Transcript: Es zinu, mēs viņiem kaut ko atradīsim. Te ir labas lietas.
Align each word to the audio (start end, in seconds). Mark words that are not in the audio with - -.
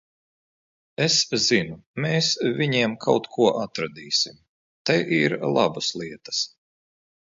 Es 1.05 1.17
zinu, 1.49 1.77
mēs 2.07 2.31
viņiem 2.63 2.97
kaut 3.07 3.31
ko 3.37 3.53
atradīsim. 3.67 4.43
Te 4.91 5.01
ir 5.23 5.41
labas 5.61 5.97
lietas. 6.03 6.47